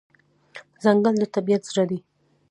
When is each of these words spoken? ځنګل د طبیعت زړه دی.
ځنګل 0.83 1.15
د 1.19 1.23
طبیعت 1.35 1.63
زړه 1.69 1.83
دی. 1.89 1.99